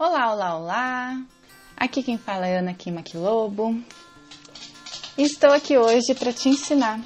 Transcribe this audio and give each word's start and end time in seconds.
Olá, 0.00 0.32
olá, 0.32 0.56
olá! 0.56 1.22
Aqui 1.76 2.04
quem 2.04 2.16
fala 2.16 2.46
é 2.46 2.58
Ana 2.58 2.72
Kima 2.72 3.02
Quilobo. 3.02 3.82
Estou 5.18 5.50
aqui 5.50 5.76
hoje 5.76 6.14
para 6.14 6.32
te 6.32 6.48
ensinar 6.48 7.00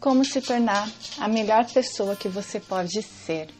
como 0.00 0.24
se 0.24 0.40
tornar 0.40 0.90
a 1.18 1.28
melhor 1.28 1.66
pessoa 1.66 2.16
que 2.16 2.30
você 2.30 2.58
pode 2.58 3.02
ser 3.02 3.50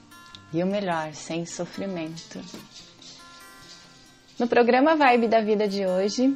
e 0.51 0.63
o 0.63 0.67
melhor, 0.67 1.13
sem 1.13 1.45
sofrimento. 1.45 2.41
No 4.39 4.49
programa 4.49 4.97
Vibe 4.97 5.29
da 5.29 5.43
Vida 5.43 5.69
de 5.69 5.85
hoje, 5.85 6.35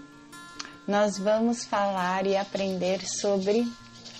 nós 0.86 1.16
vamos 1.16 1.64
falar 1.64 2.26
e 2.26 2.36
aprender 2.36 3.00
sobre 3.06 3.66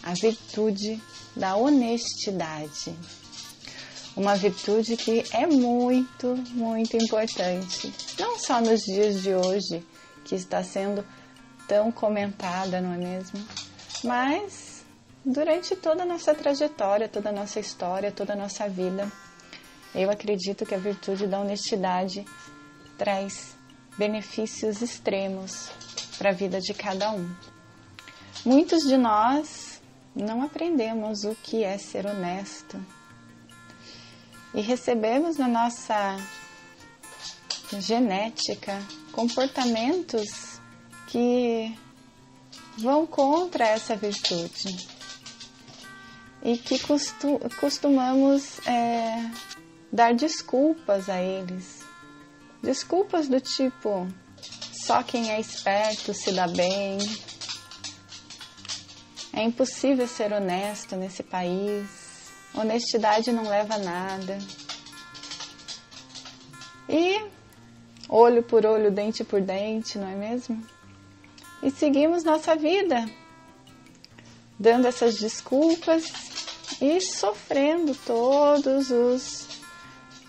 a 0.02 0.14
virtude 0.14 0.98
da 1.36 1.56
honestidade. 1.56 2.96
Uma 4.16 4.36
virtude 4.36 4.96
que 4.96 5.24
é 5.32 5.44
muito, 5.44 6.36
muito 6.52 6.96
importante, 6.96 7.92
não 8.18 8.38
só 8.38 8.60
nos 8.60 8.80
dias 8.82 9.20
de 9.22 9.34
hoje, 9.34 9.84
que 10.24 10.36
está 10.36 10.62
sendo 10.62 11.04
tão 11.66 11.90
comentada, 11.90 12.80
não 12.80 12.92
é 12.94 12.96
mesmo? 12.96 13.44
Mas 14.04 14.84
durante 15.24 15.74
toda 15.74 16.04
a 16.04 16.06
nossa 16.06 16.32
trajetória, 16.32 17.08
toda 17.08 17.30
a 17.30 17.32
nossa 17.32 17.58
história, 17.58 18.12
toda 18.12 18.34
a 18.34 18.36
nossa 18.36 18.68
vida, 18.68 19.10
eu 19.92 20.08
acredito 20.08 20.64
que 20.64 20.74
a 20.74 20.78
virtude 20.78 21.26
da 21.26 21.40
honestidade 21.40 22.24
traz 22.96 23.56
benefícios 23.98 24.80
extremos 24.80 25.70
para 26.18 26.30
a 26.30 26.32
vida 26.32 26.60
de 26.60 26.72
cada 26.72 27.10
um. 27.10 27.34
Muitos 28.44 28.84
de 28.84 28.96
nós 28.96 29.80
não 30.14 30.42
aprendemos 30.42 31.24
o 31.24 31.34
que 31.34 31.64
é 31.64 31.78
ser 31.78 32.06
honesto 32.06 32.78
e 34.54 34.60
recebemos 34.60 35.36
na 35.36 35.48
nossa 35.48 36.16
genética 37.78 38.80
comportamentos 39.12 40.60
que 41.08 41.76
vão 42.78 43.06
contra 43.06 43.66
essa 43.66 43.96
virtude 43.96 44.88
e 46.42 46.56
que 46.56 46.78
costumamos 47.60 48.58
é, 48.66 49.30
dar 49.92 50.14
desculpas 50.14 51.08
a 51.08 51.20
eles 51.20 51.84
Desculpas 52.64 53.28
do 53.28 53.38
tipo: 53.42 54.08
só 54.72 55.02
quem 55.02 55.30
é 55.30 55.38
esperto 55.38 56.14
se 56.14 56.32
dá 56.32 56.48
bem. 56.48 56.96
É 59.34 59.42
impossível 59.42 60.08
ser 60.08 60.32
honesto 60.32 60.96
nesse 60.96 61.22
país. 61.22 62.03
Honestidade 62.54 63.32
não 63.32 63.48
leva 63.48 63.74
a 63.74 63.78
nada. 63.78 64.38
E 66.88 67.24
olho 68.08 68.42
por 68.42 68.64
olho, 68.64 68.90
dente 68.90 69.24
por 69.24 69.40
dente, 69.40 69.98
não 69.98 70.08
é 70.08 70.14
mesmo? 70.14 70.64
E 71.62 71.70
seguimos 71.70 72.22
nossa 72.24 72.54
vida 72.54 73.08
dando 74.58 74.86
essas 74.86 75.16
desculpas 75.16 76.12
e 76.80 77.00
sofrendo 77.00 77.94
todos 78.06 78.90
os 78.90 79.48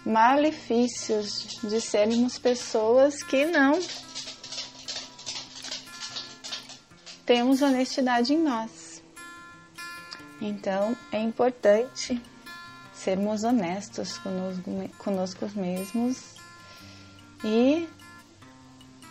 malefícios 0.05 1.59
de 1.63 1.81
sermos 1.81 2.37
pessoas 2.37 3.23
que 3.23 3.45
não 3.45 3.79
temos 7.25 7.61
honestidade 7.61 8.33
em 8.33 8.39
nós. 8.39 8.84
Então 10.41 10.95
é 11.11 11.19
importante 11.19 12.21
sermos 12.93 13.43
honestos 13.43 14.17
conosco, 14.17 14.89
conosco 14.97 15.49
mesmos 15.55 16.35
e 17.43 17.87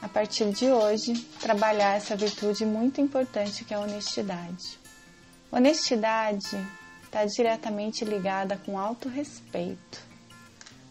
a 0.03 0.09
partir 0.09 0.51
de 0.51 0.67
hoje 0.67 1.15
trabalhar 1.41 1.97
essa 1.97 2.17
virtude 2.17 2.67
muito 2.67 3.01
importante 3.01 3.65
que 3.65 3.73
é 3.73 3.77
a 3.77 3.81
honestidade. 3.81 4.79
Honestidade 5.51 6.57
está 7.05 7.25
diretamente 7.25 8.05
ligada 8.05 8.57
com 8.57 8.79
autorrespeito. 8.79 10.03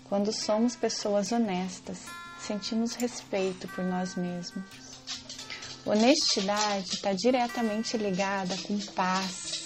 Quando 0.05 0.31
somos 0.31 0.75
pessoas 0.75 1.31
honestas, 1.31 2.05
sentimos 2.39 2.95
respeito 2.95 3.67
por 3.67 3.83
nós 3.83 4.15
mesmos. 4.15 4.63
Honestidade 5.85 6.95
está 6.95 7.13
diretamente 7.13 7.97
ligada 7.97 8.55
com 8.65 8.79
paz. 8.95 9.62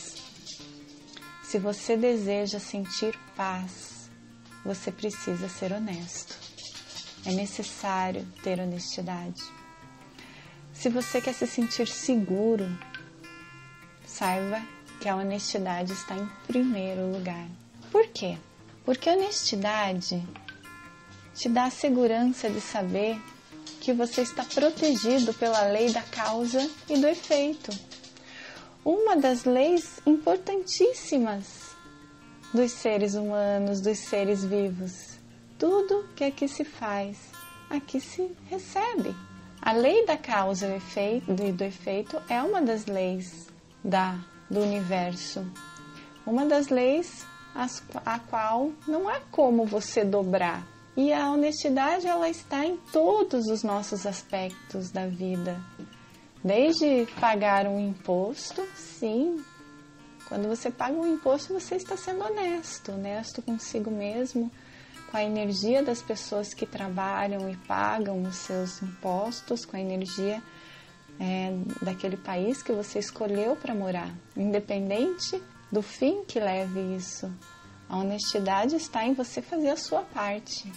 Se 1.49 1.57
você 1.57 1.95
deseja 1.95 2.59
sentir 2.59 3.17
paz, 3.33 4.09
você 4.65 4.91
precisa 4.91 5.47
ser 5.47 5.71
honesto. 5.71 6.35
É 7.25 7.31
necessário 7.31 8.27
ter 8.43 8.59
honestidade. 8.59 9.41
Se 10.73 10.89
você 10.89 11.21
quer 11.21 11.33
se 11.33 11.47
sentir 11.47 11.87
seguro, 11.87 12.67
saiba 14.05 14.61
que 14.99 15.07
a 15.07 15.15
honestidade 15.15 15.93
está 15.93 16.17
em 16.17 16.29
primeiro 16.45 17.13
lugar. 17.13 17.47
Por 17.93 18.05
quê? 18.09 18.37
Porque 18.83 19.09
honestidade 19.09 20.21
te 21.33 21.47
dá 21.47 21.67
a 21.67 21.71
segurança 21.71 22.49
de 22.49 22.59
saber 22.59 23.17
que 23.79 23.93
você 23.93 24.19
está 24.19 24.43
protegido 24.43 25.33
pela 25.33 25.61
lei 25.61 25.93
da 25.93 26.01
causa 26.01 26.69
e 26.89 26.97
do 26.97 27.07
efeito. 27.07 27.86
Uma 28.83 29.17
das 29.17 29.43
leis 29.43 29.99
importantíssimas 30.05 31.75
dos 32.53 32.71
seres 32.71 33.15
humanos, 33.15 33.81
dos 33.81 33.99
seres 33.99 34.43
vivos. 34.43 35.17
Tudo 35.59 36.07
que 36.15 36.23
aqui 36.23 36.47
se 36.47 36.63
faz, 36.63 37.17
aqui 37.69 37.99
se 37.99 38.31
recebe. 38.49 39.13
A 39.61 39.73
lei 39.73 40.05
da 40.05 40.17
causa 40.17 40.67
e 40.67 41.51
do 41.51 41.63
efeito 41.63 42.21
é 42.29 42.41
uma 42.41 42.61
das 42.61 42.85
leis 42.85 43.47
da, 43.83 44.17
do 44.49 44.61
universo. 44.61 45.45
Uma 46.25 46.45
das 46.45 46.69
leis 46.69 47.25
as, 47.57 47.83
a 48.05 48.19
qual 48.19 48.71
não 48.87 49.09
há 49.09 49.19
como 49.31 49.65
você 49.65 50.05
dobrar. 50.05 50.65
E 50.95 51.11
a 51.11 51.31
honestidade 51.31 52.07
ela 52.07 52.29
está 52.29 52.65
em 52.65 52.77
todos 52.91 53.47
os 53.47 53.63
nossos 53.63 54.05
aspectos 54.05 54.91
da 54.91 55.07
vida. 55.07 55.59
Desde 56.47 57.05
pagar 57.19 57.67
um 57.67 57.77
imposto, 57.77 58.65
sim. 58.73 59.43
Quando 60.29 60.47
você 60.47 60.71
paga 60.71 60.95
um 60.95 61.15
imposto, 61.15 61.53
você 61.53 61.75
está 61.75 61.97
sendo 61.97 62.23
honesto, 62.23 62.93
honesto 62.93 63.41
consigo 63.41 63.91
mesmo, 63.91 64.49
com 65.11 65.17
a 65.17 65.23
energia 65.23 65.83
das 65.83 66.01
pessoas 66.01 66.53
que 66.53 66.65
trabalham 66.65 67.49
e 67.49 67.57
pagam 67.57 68.21
os 68.23 68.37
seus 68.37 68.81
impostos, 68.81 69.65
com 69.65 69.75
a 69.75 69.81
energia 69.81 70.41
é, 71.19 71.51
daquele 71.81 72.15
país 72.15 72.63
que 72.63 72.71
você 72.71 72.99
escolheu 72.99 73.57
para 73.57 73.75
morar, 73.75 74.09
independente 74.33 75.43
do 75.69 75.81
fim 75.81 76.23
que 76.23 76.39
leve 76.39 76.95
isso. 76.95 77.29
A 77.89 77.97
honestidade 77.97 78.77
está 78.77 79.05
em 79.05 79.13
você 79.13 79.41
fazer 79.41 79.71
a 79.71 79.77
sua 79.77 80.01
parte 80.01 80.71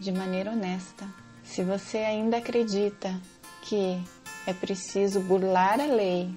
de 0.00 0.10
maneira 0.10 0.52
honesta. 0.52 1.06
Se 1.44 1.62
você 1.62 1.98
ainda 1.98 2.38
acredita 2.38 3.14
que 3.62 4.02
é 4.46 4.52
preciso 4.52 5.20
burlar 5.20 5.80
a 5.80 5.86
lei 5.86 6.30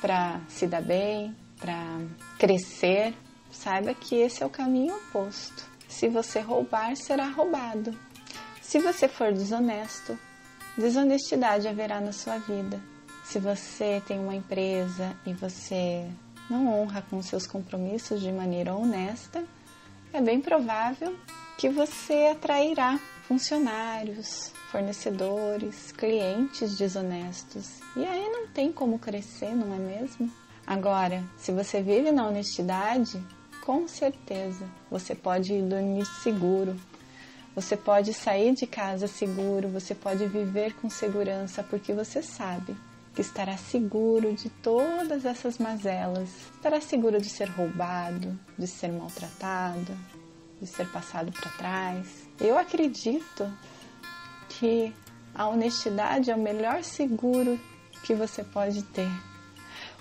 para 0.00 0.40
se 0.48 0.66
dar 0.66 0.82
bem, 0.82 1.34
para 1.58 2.00
crescer, 2.38 3.14
saiba 3.50 3.94
que 3.94 4.16
esse 4.16 4.42
é 4.42 4.46
o 4.46 4.50
caminho 4.50 4.96
oposto. 4.96 5.64
Se 5.88 6.08
você 6.08 6.40
roubar, 6.40 6.96
será 6.96 7.26
roubado. 7.26 7.96
Se 8.60 8.80
você 8.80 9.06
for 9.06 9.32
desonesto, 9.32 10.18
desonestidade 10.76 11.68
haverá 11.68 12.00
na 12.00 12.12
sua 12.12 12.38
vida. 12.38 12.80
Se 13.24 13.38
você 13.38 14.02
tem 14.06 14.18
uma 14.18 14.34
empresa 14.34 15.16
e 15.24 15.32
você 15.32 16.08
não 16.50 16.66
honra 16.66 17.02
com 17.08 17.22
seus 17.22 17.46
compromissos 17.46 18.20
de 18.20 18.32
maneira 18.32 18.74
honesta, 18.74 19.44
é 20.12 20.20
bem 20.20 20.40
provável 20.40 21.16
que 21.56 21.68
você 21.68 22.30
atrairá 22.32 22.98
funcionários, 23.26 24.52
fornecedores, 24.70 25.92
clientes 25.92 26.76
desonestos. 26.76 27.80
E 27.96 28.04
aí 28.04 28.28
não 28.28 28.48
tem 28.48 28.72
como 28.72 28.98
crescer, 28.98 29.54
não 29.54 29.74
é 29.74 29.78
mesmo? 29.78 30.30
Agora, 30.66 31.22
se 31.36 31.52
você 31.52 31.82
vive 31.82 32.12
na 32.12 32.26
honestidade, 32.26 33.22
com 33.64 33.86
certeza 33.86 34.66
você 34.90 35.14
pode 35.14 35.60
dormir 35.62 36.06
seguro. 36.22 36.76
Você 37.54 37.76
pode 37.76 38.14
sair 38.14 38.54
de 38.54 38.66
casa 38.66 39.06
seguro, 39.06 39.68
você 39.68 39.94
pode 39.94 40.26
viver 40.26 40.74
com 40.76 40.88
segurança, 40.88 41.62
porque 41.62 41.92
você 41.92 42.22
sabe 42.22 42.74
que 43.14 43.20
estará 43.20 43.56
seguro 43.58 44.32
de 44.32 44.48
todas 44.48 45.26
essas 45.26 45.58
mazelas, 45.58 46.30
estará 46.54 46.80
seguro 46.80 47.20
de 47.20 47.28
ser 47.28 47.48
roubado, 47.50 48.38
de 48.56 48.66
ser 48.66 48.90
maltratado, 48.90 49.94
de 50.62 50.68
ser 50.68 50.86
passado 50.92 51.32
para 51.32 51.50
trás. 51.52 52.06
Eu 52.40 52.56
acredito 52.56 53.52
que 54.48 54.94
a 55.34 55.48
honestidade 55.48 56.30
é 56.30 56.36
o 56.36 56.38
melhor 56.38 56.84
seguro 56.84 57.58
que 58.04 58.14
você 58.14 58.44
pode 58.44 58.82
ter. 58.84 59.10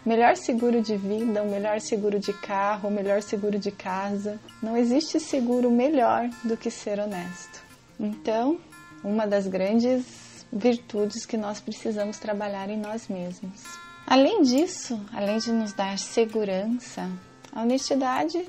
O 0.06 0.10
melhor 0.10 0.38
seguro 0.38 0.82
de 0.82 0.96
vida, 0.96 1.42
o 1.42 1.50
melhor 1.50 1.82
seguro 1.82 2.20
de 2.20 2.32
carro, 2.34 2.90
o 2.90 2.92
melhor 2.92 3.24
seguro 3.24 3.58
de 3.58 3.72
casa. 3.72 4.40
Não 4.62 4.78
existe 4.78 5.20
seguro 5.20 5.72
melhor 5.72 6.30
do 6.44 6.56
que 6.56 6.70
ser 6.70 7.00
honesto. 7.00 7.62
Então, 8.00 8.60
uma 9.04 9.26
das 9.26 9.48
grandes 9.48 10.46
virtudes 10.54 11.26
que 11.26 11.38
nós 11.38 11.60
precisamos 11.60 12.20
trabalhar 12.20 12.70
em 12.70 12.78
nós 12.78 13.08
mesmos. 13.08 13.64
Além 14.06 14.44
disso, 14.44 15.00
além 15.14 15.38
de 15.38 15.52
nos 15.52 15.74
dar 15.74 15.98
segurança, 15.98 17.10
a 17.52 17.62
honestidade 17.62 18.44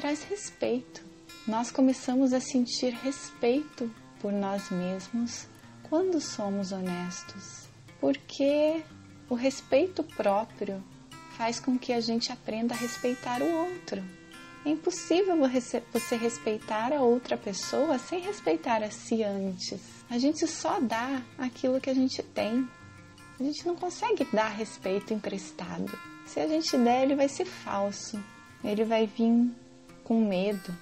traz 0.00 0.22
respeito. 0.22 1.04
Nós 1.46 1.70
começamos 1.70 2.32
a 2.32 2.40
sentir 2.40 2.94
respeito 2.94 3.94
por 4.18 4.32
nós 4.32 4.70
mesmos 4.70 5.46
quando 5.90 6.18
somos 6.22 6.72
honestos, 6.72 7.68
porque 8.00 8.82
o 9.28 9.34
respeito 9.34 10.02
próprio 10.02 10.82
faz 11.36 11.60
com 11.60 11.78
que 11.78 11.92
a 11.92 12.00
gente 12.00 12.32
aprenda 12.32 12.74
a 12.74 12.78
respeitar 12.78 13.42
o 13.42 13.52
outro. 13.52 14.02
É 14.64 14.70
impossível 14.70 15.36
você 15.92 16.16
respeitar 16.16 16.94
a 16.94 17.02
outra 17.02 17.36
pessoa 17.36 17.98
sem 17.98 18.20
respeitar 18.20 18.82
a 18.82 18.90
si 18.90 19.22
antes. 19.22 19.82
A 20.08 20.16
gente 20.16 20.46
só 20.46 20.80
dá 20.80 21.20
aquilo 21.36 21.80
que 21.80 21.90
a 21.90 21.94
gente 21.94 22.22
tem. 22.22 22.66
A 23.38 23.42
gente 23.42 23.66
não 23.66 23.76
consegue 23.76 24.26
dar 24.32 24.48
respeito 24.48 25.12
emprestado. 25.12 25.92
Se 26.24 26.40
a 26.40 26.48
gente 26.48 26.74
der, 26.78 27.02
ele 27.02 27.16
vai 27.16 27.28
ser 27.28 27.44
falso. 27.44 28.18
Ele 28.64 28.84
vai 28.84 29.06
vir 29.06 29.50
com 30.10 30.26
medo. 30.26 30.76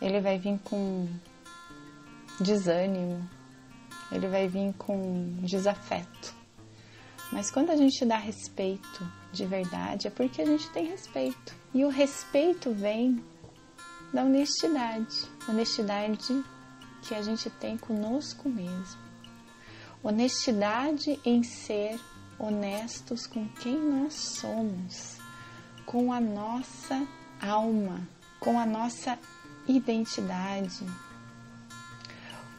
Ele 0.00 0.20
vai 0.20 0.38
vir 0.38 0.56
com 0.62 1.08
desânimo. 2.40 3.28
Ele 4.12 4.28
vai 4.28 4.46
vir 4.46 4.72
com 4.74 5.40
desafeto. 5.42 6.32
Mas 7.32 7.50
quando 7.50 7.70
a 7.70 7.76
gente 7.76 8.06
dá 8.06 8.16
respeito 8.16 9.12
de 9.32 9.44
verdade, 9.44 10.06
é 10.06 10.10
porque 10.10 10.40
a 10.40 10.46
gente 10.46 10.70
tem 10.70 10.86
respeito. 10.86 11.56
E 11.74 11.84
o 11.84 11.88
respeito 11.88 12.72
vem 12.72 13.20
da 14.14 14.22
honestidade. 14.22 15.28
Honestidade 15.48 16.44
que 17.02 17.16
a 17.16 17.22
gente 17.22 17.50
tem 17.50 17.76
conosco 17.76 18.48
mesmo. 18.48 19.00
Honestidade 20.04 21.18
em 21.24 21.42
ser 21.42 21.98
honestos 22.38 23.26
com 23.26 23.48
quem 23.48 23.76
nós 23.76 24.14
somos, 24.14 25.18
com 25.84 26.12
a 26.12 26.20
nossa 26.20 27.04
alma, 27.40 28.06
com 28.42 28.58
a 28.58 28.66
nossa 28.66 29.16
identidade. 29.68 30.84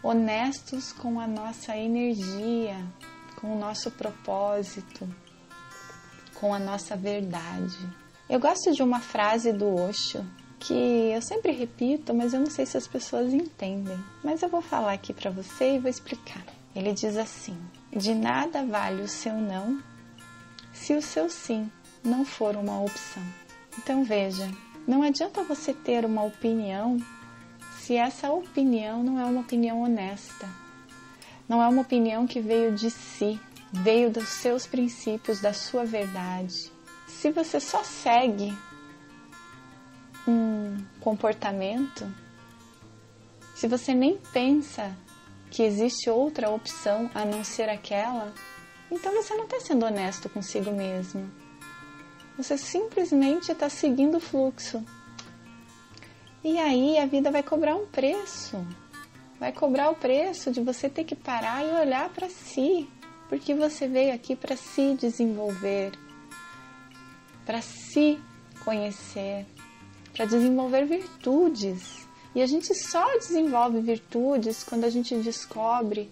Honestos 0.02 0.94
com 0.94 1.20
a 1.20 1.28
nossa 1.28 1.76
energia, 1.76 2.78
com 3.36 3.54
o 3.54 3.60
nosso 3.60 3.92
propósito, 3.92 5.08
com 6.36 6.54
a 6.54 6.60
nossa 6.60 6.96
verdade. 6.96 7.78
Eu 8.30 8.40
gosto 8.40 8.72
de 8.72 8.82
uma 8.82 9.02
frase 9.02 9.52
do 9.52 9.76
Osho 9.76 10.26
que 10.58 10.74
eu 10.74 11.22
sempre 11.22 11.52
repito, 11.52 12.14
mas 12.14 12.34
eu 12.34 12.40
não 12.40 12.50
sei 12.50 12.66
se 12.66 12.78
as 12.78 12.88
pessoas 12.88 13.34
entendem. 13.34 14.02
Mas 14.24 14.42
eu 14.42 14.48
vou 14.48 14.62
falar 14.62 14.94
aqui 14.94 15.14
para 15.14 15.32
você 15.32 15.76
e 15.76 15.80
vou 15.80 15.90
explicar. 15.90 16.46
Ele 16.74 16.94
diz 16.94 17.18
assim: 17.18 17.58
De 17.92 18.16
nada 18.16 18.66
vale 18.66 19.02
o 19.02 19.08
seu 19.08 19.34
não 19.34 19.84
se 20.72 20.94
o 20.94 21.02
seu 21.02 21.30
sim 21.30 21.70
não 22.02 22.24
for 22.24 22.56
uma 22.56 22.82
opção. 22.82 23.24
Então 23.78 24.04
veja, 24.04 24.50
não 24.88 25.02
adianta 25.02 25.44
você 25.44 25.74
ter 25.74 26.06
uma 26.06 26.24
opinião 26.24 26.98
se 27.80 27.96
essa 27.96 28.32
opinião 28.32 29.04
não 29.04 29.20
é 29.20 29.26
uma 29.26 29.42
opinião 29.42 29.82
honesta. 29.82 30.48
Não 31.48 31.62
é 31.62 31.68
uma 31.68 31.82
opinião 31.82 32.26
que 32.26 32.40
veio 32.40 32.74
de 32.74 32.90
si, 32.90 33.40
veio 33.72 34.10
dos 34.10 34.30
seus 34.30 34.66
princípios, 34.66 35.42
da 35.42 35.54
sua 35.54 35.86
verdade. 35.86 36.72
Se 37.08 37.32
você 37.32 37.60
só 37.60 37.84
segue 37.84 38.58
um 40.28 40.78
comportamento, 41.02 42.10
se 43.56 43.68
você 43.68 43.94
nem 43.94 44.18
pensa 44.32 44.96
que 45.52 45.64
existe 45.64 46.10
outra 46.10 46.50
opção 46.50 47.10
a 47.14 47.26
não 47.26 47.44
ser 47.44 47.70
aquela, 47.70 48.34
então 48.90 49.14
você 49.14 49.36
não 49.36 49.44
está 49.46 49.60
sendo 49.60 49.86
honesto 49.86 50.30
consigo 50.30 50.72
mesmo. 50.72 51.43
Você 52.38 52.58
simplesmente 52.58 53.52
está 53.52 53.70
seguindo 53.70 54.18
o 54.18 54.20
fluxo. 54.20 54.84
E 56.44 56.58
aí 56.58 56.98
a 56.98 57.06
vida 57.06 57.32
vai 57.32 57.44
cobrar 57.44 57.76
um 57.76 57.86
preço. 57.86 58.66
Vai 59.40 59.52
cobrar 59.52 59.90
o 59.90 59.96
preço 59.96 60.52
de 60.52 60.62
você 60.62 60.90
ter 60.90 61.04
que 61.04 61.16
parar 61.16 61.64
e 61.64 61.72
olhar 61.82 62.10
para 62.10 62.30
si, 62.30 62.90
porque 63.30 63.54
você 63.54 63.88
veio 63.88 64.14
aqui 64.14 64.36
para 64.36 64.56
se 64.56 64.96
desenvolver, 64.96 65.92
para 67.46 67.62
se 67.62 68.20
conhecer, 68.64 69.46
para 70.14 70.26
desenvolver 70.26 70.86
virtudes. 70.86 72.08
E 72.34 72.42
a 72.42 72.46
gente 72.46 72.74
só 72.74 73.18
desenvolve 73.18 73.80
virtudes 73.82 74.64
quando 74.64 74.86
a 74.86 74.90
gente 74.90 75.16
descobre 75.18 76.12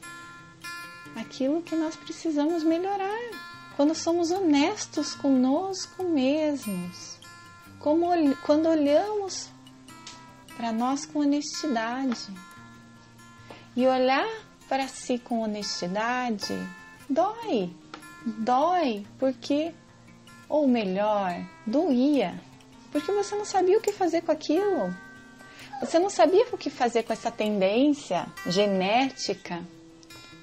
aquilo 1.16 1.62
que 1.62 1.76
nós 1.76 1.96
precisamos 1.96 2.64
melhorar, 2.64 3.51
quando 3.82 3.96
somos 3.96 4.30
honestos 4.30 5.16
conosco 5.16 6.04
mesmos, 6.04 7.18
como, 7.80 8.10
quando 8.46 8.70
olhamos 8.70 9.50
para 10.56 10.72
nós 10.72 11.04
com 11.04 11.22
honestidade. 11.22 12.32
E 13.76 13.88
olhar 13.88 14.30
para 14.70 14.88
si 14.88 15.18
com 15.18 15.40
honestidade 15.40 16.54
dói. 17.10 17.76
Dói 18.24 19.04
porque, 19.18 19.74
ou 20.48 20.68
melhor, 20.68 21.44
doía, 21.66 22.40
porque 22.92 23.12
você 23.12 23.36
não 23.36 23.46
sabia 23.46 23.80
o 23.80 23.82
que 23.82 23.92
fazer 23.92 24.22
com 24.22 24.32
aquilo. 24.32 24.96
Você 25.80 25.98
não 25.98 26.12
sabia 26.12 26.46
o 26.52 26.58
que 26.58 26.70
fazer 26.70 27.02
com 27.02 27.14
essa 27.14 27.32
tendência 27.32 28.28
genética 28.46 29.64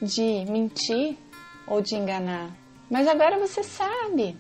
de 0.02 0.44
mentir 0.50 1.16
ou 1.68 1.80
de 1.80 1.94
enganar. 1.94 2.50
Mas 2.90 3.06
agora 3.06 3.38
você 3.38 3.62
sabe. 3.62 4.36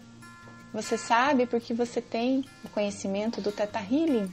Você 0.72 0.98
sabe 0.98 1.46
porque 1.46 1.72
você 1.72 2.00
tem 2.00 2.44
o 2.64 2.68
conhecimento 2.68 3.40
do 3.40 3.50
Teta 3.52 3.80
Healing. 3.80 4.30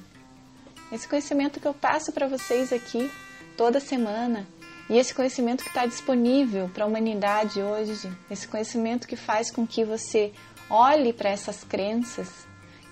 Esse 0.91 1.07
conhecimento 1.07 1.59
que 1.59 1.67
eu 1.67 1.73
passo 1.73 2.11
para 2.11 2.27
vocês 2.27 2.71
aqui 2.71 3.11
toda 3.57 3.79
semana 3.79 4.45
e 4.89 4.97
esse 4.97 5.15
conhecimento 5.15 5.63
que 5.63 5.69
está 5.69 5.85
disponível 5.85 6.69
para 6.69 6.83
a 6.83 6.87
humanidade 6.87 7.61
hoje, 7.61 8.11
esse 8.29 8.47
conhecimento 8.47 9.07
que 9.07 9.15
faz 9.15 9.49
com 9.49 9.65
que 9.65 9.83
você 9.83 10.31
olhe 10.69 11.11
para 11.11 11.29
essas 11.29 11.63
crenças 11.63 12.45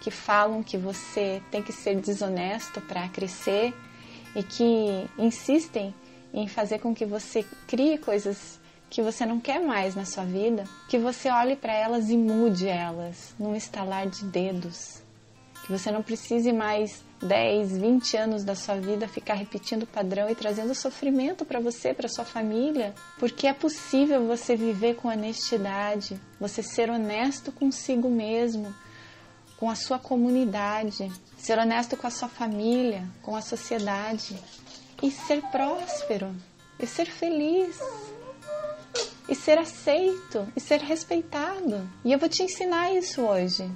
que 0.04 0.12
falam 0.12 0.62
que 0.62 0.78
você 0.78 1.42
tem 1.50 1.64
que 1.64 1.72
ser 1.72 1.96
desonesto 1.96 2.82
para 2.82 3.08
crescer 3.08 3.74
e 4.36 4.44
que 4.44 5.08
insistem 5.18 5.96
em 6.34 6.48
fazer 6.48 6.80
com 6.80 6.94
que 6.94 7.06
você 7.06 7.46
crie 7.68 7.98
coisas 7.98 8.60
que 8.94 9.02
você 9.02 9.26
não 9.26 9.40
quer 9.40 9.60
mais 9.60 9.96
na 9.96 10.06
sua 10.06 10.24
vida, 10.24 10.66
que 10.88 11.00
você 11.00 11.28
olhe 11.28 11.56
para 11.56 11.74
elas 11.74 12.12
e 12.12 12.16
mude 12.16 12.68
elas 12.68 13.34
num 13.40 13.56
estalar 13.56 14.06
de 14.06 14.24
dedos. 14.26 15.02
Que 15.66 15.72
você 15.72 15.90
não 15.90 16.04
precise 16.04 16.54
mais 16.54 17.04
10, 17.20 17.76
20 17.80 18.18
anos 18.18 18.44
da 18.44 18.54
sua 18.54 18.76
vida 18.76 19.08
ficar 19.08 19.34
repetindo 19.34 19.82
o 19.82 19.88
padrão 19.88 20.30
e 20.30 20.36
trazendo 20.36 20.76
sofrimento 20.76 21.44
para 21.44 21.60
você, 21.60 21.92
para 21.92 22.08
sua 22.08 22.24
família, 22.24 22.94
porque 23.18 23.48
é 23.48 23.54
possível 23.54 24.28
você 24.28 24.56
viver 24.56 24.96
com 24.98 25.08
honestidade, 25.08 26.22
você 26.40 26.62
ser 26.62 26.92
honesto 26.92 27.52
consigo 27.52 28.12
mesmo, 28.12 28.72
com 29.58 29.72
a 29.72 29.76
sua 29.76 29.98
comunidade, 29.98 31.12
ser 31.36 31.58
honesto 31.58 31.98
com 31.98 32.06
a 32.06 32.12
sua 32.12 32.30
família, 32.30 33.04
com 33.24 33.36
a 33.36 33.42
sociedade 33.42 34.38
e 35.02 35.10
ser 35.10 35.42
próspero, 35.50 36.36
e 36.80 36.86
ser 36.86 37.06
feliz, 37.06 37.80
e 39.28 39.36
ser 39.36 39.58
aceito, 39.58 40.48
e 40.56 40.60
ser 40.60 40.80
respeitado. 40.80 41.90
E 42.04 42.12
eu 42.12 42.20
vou 42.20 42.30
te 42.30 42.44
ensinar 42.44 42.94
isso 42.94 43.22
hoje. 43.22 43.70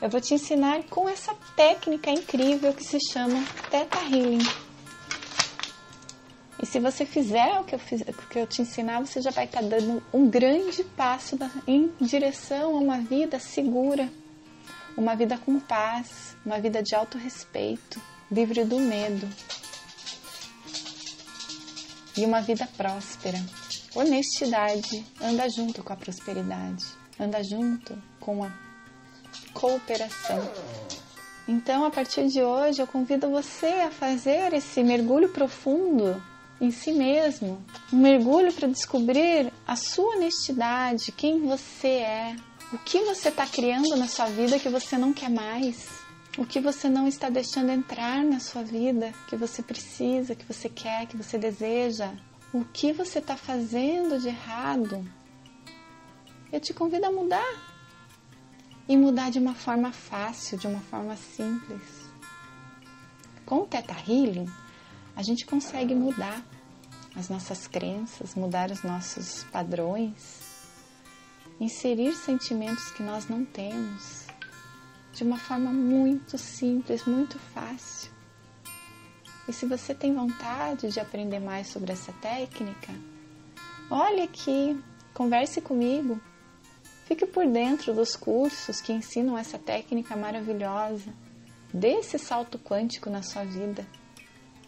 Eu 0.00 0.08
vou 0.08 0.20
te 0.20 0.34
ensinar 0.34 0.84
com 0.84 1.08
essa 1.08 1.34
técnica 1.56 2.10
incrível 2.10 2.72
que 2.72 2.84
se 2.84 2.98
chama 3.10 3.44
Theta 3.70 3.98
Healing. 3.98 4.46
E 6.60 6.66
se 6.66 6.80
você 6.80 7.06
fizer 7.06 7.60
o 7.60 7.64
que 7.64 7.74
eu, 7.74 7.78
fiz, 7.78 8.00
o 8.02 8.28
que 8.28 8.38
eu 8.38 8.46
te 8.46 8.62
ensinar, 8.62 9.00
você 9.00 9.20
já 9.20 9.30
vai 9.30 9.44
estar 9.44 9.62
dando 9.62 10.02
um 10.12 10.28
grande 10.28 10.82
passo 10.82 11.38
em 11.66 11.92
direção 12.00 12.76
a 12.76 12.80
uma 12.80 12.98
vida 12.98 13.38
segura, 13.38 14.08
uma 14.96 15.14
vida 15.14 15.38
com 15.38 15.60
paz, 15.60 16.36
uma 16.44 16.58
vida 16.60 16.82
de 16.82 16.94
autorrespeito, 16.94 18.00
livre 18.30 18.64
do 18.64 18.78
medo 18.80 19.28
e 22.16 22.24
uma 22.24 22.40
vida 22.40 22.68
próspera. 22.76 23.38
Honestidade 23.94 25.04
anda 25.20 25.48
junto 25.48 25.82
com 25.82 25.92
a 25.92 25.96
prosperidade, 25.96 26.84
anda 27.18 27.42
junto 27.42 27.96
com 28.20 28.44
a 28.44 28.52
cooperação. 29.52 30.40
Então, 31.46 31.84
a 31.84 31.90
partir 31.90 32.28
de 32.28 32.42
hoje, 32.42 32.80
eu 32.80 32.86
convido 32.86 33.30
você 33.30 33.66
a 33.66 33.90
fazer 33.90 34.52
esse 34.52 34.82
mergulho 34.82 35.30
profundo 35.30 36.22
em 36.60 36.70
si 36.70 36.92
mesmo, 36.92 37.64
um 37.92 37.96
mergulho 37.96 38.52
para 38.52 38.68
descobrir 38.68 39.52
a 39.66 39.76
sua 39.76 40.16
honestidade, 40.16 41.12
quem 41.12 41.46
você 41.46 41.88
é, 41.88 42.36
o 42.72 42.78
que 42.78 43.00
você 43.00 43.30
está 43.30 43.46
criando 43.46 43.96
na 43.96 44.06
sua 44.08 44.26
vida 44.26 44.58
que 44.58 44.68
você 44.68 44.98
não 44.98 45.12
quer 45.12 45.30
mais, 45.30 45.88
O 46.38 46.46
que 46.46 46.60
você 46.60 46.88
não 46.88 47.08
está 47.08 47.28
deixando 47.28 47.70
entrar 47.70 48.22
na 48.22 48.38
sua 48.38 48.62
vida, 48.62 49.12
que 49.28 49.34
você 49.34 49.60
precisa, 49.60 50.36
que 50.36 50.44
você 50.44 50.68
quer, 50.68 51.04
que 51.06 51.16
você 51.16 51.36
deseja. 51.36 52.12
O 52.52 52.64
que 52.64 52.92
você 52.92 53.18
está 53.18 53.36
fazendo 53.36 54.18
de 54.20 54.28
errado. 54.28 55.06
Eu 56.50 56.60
te 56.60 56.72
convido 56.72 57.06
a 57.06 57.12
mudar. 57.12 57.68
E 58.88 58.96
mudar 58.96 59.30
de 59.30 59.38
uma 59.38 59.54
forma 59.54 59.92
fácil, 59.92 60.56
de 60.56 60.66
uma 60.66 60.80
forma 60.80 61.14
simples. 61.14 62.08
Com 63.44 63.62
o 63.62 63.66
Teta 63.66 63.92
Healing, 63.92 64.50
a 65.14 65.22
gente 65.22 65.44
consegue 65.44 65.94
mudar 65.94 66.42
as 67.14 67.28
nossas 67.28 67.66
crenças, 67.66 68.34
mudar 68.34 68.70
os 68.70 68.82
nossos 68.82 69.44
padrões, 69.44 70.72
inserir 71.60 72.14
sentimentos 72.14 72.90
que 72.92 73.02
nós 73.02 73.28
não 73.28 73.44
temos 73.44 74.26
de 75.12 75.24
uma 75.24 75.38
forma 75.38 75.72
muito 75.72 76.38
simples, 76.38 77.04
muito 77.04 77.38
fácil. 77.38 78.17
E 79.48 79.52
se 79.52 79.64
você 79.64 79.94
tem 79.94 80.14
vontade 80.14 80.90
de 80.90 81.00
aprender 81.00 81.40
mais 81.40 81.68
sobre 81.68 81.90
essa 81.90 82.12
técnica, 82.12 82.92
olhe 83.90 84.20
aqui, 84.20 84.78
converse 85.14 85.62
comigo, 85.62 86.20
fique 87.06 87.24
por 87.24 87.46
dentro 87.46 87.94
dos 87.94 88.14
cursos 88.14 88.82
que 88.82 88.92
ensinam 88.92 89.38
essa 89.38 89.58
técnica 89.58 90.14
maravilhosa. 90.14 91.10
Dê 91.72 91.94
esse 91.94 92.18
salto 92.18 92.58
quântico 92.58 93.08
na 93.08 93.22
sua 93.22 93.42
vida. 93.42 93.86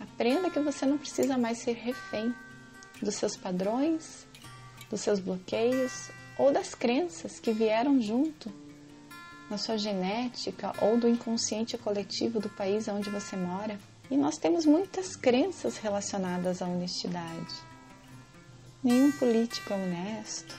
Aprenda 0.01 0.49
que 0.49 0.59
você 0.59 0.87
não 0.87 0.97
precisa 0.97 1.37
mais 1.37 1.59
ser 1.59 1.75
refém 1.75 2.35
dos 3.03 3.17
seus 3.17 3.37
padrões, 3.37 4.27
dos 4.89 5.03
seus 5.03 5.21
bloqueios 5.21 6.11
ou 6.39 6.51
das 6.51 6.75
crenças 6.75 7.39
que 7.39 7.53
vieram 7.53 8.01
junto 8.01 8.51
na 9.51 9.59
sua 9.59 9.77
genética 9.77 10.73
ou 10.81 10.99
do 10.99 11.07
inconsciente 11.07 11.77
coletivo 11.77 12.41
do 12.41 12.49
país 12.49 12.89
onde 12.89 13.11
você 13.11 13.37
mora. 13.37 13.79
E 14.11 14.17
nós 14.17 14.37
temos 14.37 14.67
muitas 14.67 15.15
crenças 15.15 15.77
relacionadas 15.77 16.61
à 16.61 16.67
honestidade. 16.67 17.55
Nenhum 18.83 19.13
político 19.13 19.73
é 19.73 19.77
honesto. 19.77 20.59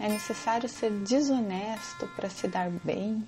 É 0.00 0.08
necessário 0.08 0.68
ser 0.68 0.90
desonesto 0.90 2.06
para 2.16 2.30
se 2.30 2.48
dar 2.48 2.70
bem. 2.70 3.26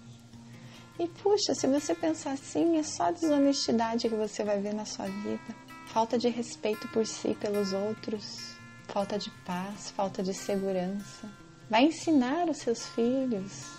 E 0.99 1.07
puxa, 1.09 1.55
se 1.55 1.67
você 1.67 1.95
pensar 1.95 2.33
assim, 2.33 2.79
é 2.79 2.83
só 2.83 3.11
desonestidade 3.11 4.09
que 4.09 4.15
você 4.15 4.45
vai 4.45 4.61
ver 4.61 4.73
na 4.73 4.85
sua 4.85 5.07
vida. 5.07 5.55
Falta 5.89 6.17
de 6.17 6.29
respeito 6.29 6.87
por 6.89 7.07
si, 7.07 7.35
pelos 7.35 7.73
outros, 7.73 8.55
falta 8.87 9.19
de 9.19 9.31
paz, 9.45 9.91
falta 9.91 10.23
de 10.23 10.33
segurança. 10.33 11.29
Vai 11.69 11.85
ensinar 11.85 12.49
os 12.49 12.59
seus 12.59 12.87
filhos 12.89 13.79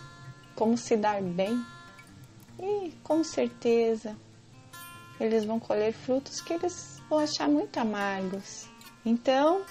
como 0.56 0.78
se 0.78 0.98
dar 0.98 1.22
bem 1.22 1.66
e 2.60 2.92
com 3.04 3.24
certeza 3.24 4.16
eles 5.22 5.46
vão 5.46 5.60
colher 5.60 5.94
frutos 5.94 6.42
que 6.42 6.54
eles 6.54 7.02
vão 7.10 7.20
achar 7.20 7.48
muito 7.48 7.78
amargos. 7.78 8.68
Então, 9.06 9.62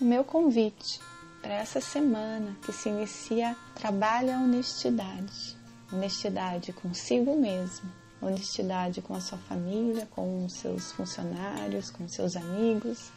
o 0.00 0.04
meu 0.04 0.24
convite 0.24 1.00
para 1.42 1.54
essa 1.54 1.80
semana 1.80 2.56
que 2.64 2.72
se 2.72 2.88
inicia 2.88 3.56
trabalha 3.74 4.36
a 4.36 4.40
honestidade. 4.40 5.56
Honestidade 5.92 6.72
consigo 6.72 7.36
mesmo, 7.36 7.90
honestidade 8.20 9.00
com 9.00 9.14
a 9.14 9.20
sua 9.20 9.38
família, 9.38 10.06
com 10.10 10.44
os 10.44 10.54
seus 10.54 10.92
funcionários, 10.92 11.90
com 11.90 12.08
seus 12.08 12.36
amigos, 12.36 13.10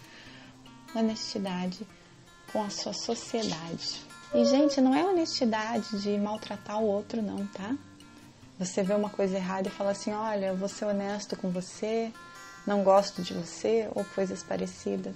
honestidade 0.95 1.85
com 2.51 2.63
a 2.63 2.69
sua 2.69 2.93
sociedade. 2.93 4.01
E, 4.33 4.45
gente, 4.45 4.79
não 4.79 4.95
é 4.95 5.03
honestidade 5.03 6.01
de 6.01 6.17
maltratar 6.17 6.81
o 6.81 6.85
outro, 6.85 7.21
não, 7.21 7.45
tá? 7.47 7.75
Você 8.61 8.83
vê 8.83 8.93
uma 8.93 9.09
coisa 9.09 9.37
errada 9.37 9.69
e 9.69 9.71
fala 9.71 9.89
assim: 9.89 10.13
olha, 10.13 10.45
eu 10.45 10.55
vou 10.55 10.69
ser 10.69 10.85
honesto 10.85 11.35
com 11.35 11.49
você, 11.49 12.13
não 12.67 12.83
gosto 12.83 13.23
de 13.23 13.33
você, 13.33 13.89
ou 13.95 14.05
coisas 14.05 14.43
parecidas. 14.43 15.15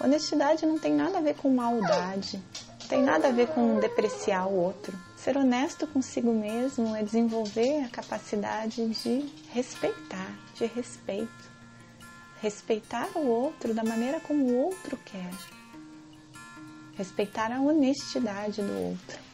Honestidade 0.00 0.64
não 0.64 0.78
tem 0.78 0.94
nada 0.94 1.18
a 1.18 1.20
ver 1.20 1.34
com 1.34 1.50
maldade, 1.50 2.42
não 2.80 2.88
tem 2.88 3.02
nada 3.02 3.28
a 3.28 3.32
ver 3.32 3.48
com 3.48 3.78
depreciar 3.78 4.48
o 4.48 4.54
outro. 4.54 4.98
Ser 5.14 5.36
honesto 5.36 5.86
consigo 5.86 6.32
mesmo 6.32 6.96
é 6.96 7.02
desenvolver 7.02 7.84
a 7.84 7.90
capacidade 7.90 8.88
de 8.88 9.30
respeitar, 9.52 10.32
de 10.54 10.64
respeito. 10.64 11.50
Respeitar 12.40 13.10
o 13.14 13.26
outro 13.26 13.74
da 13.74 13.84
maneira 13.84 14.20
como 14.20 14.42
o 14.42 14.56
outro 14.56 14.96
quer 15.04 15.30
respeitar 16.96 17.52
a 17.52 17.60
honestidade 17.60 18.62
do 18.62 18.72
outro. 18.72 19.25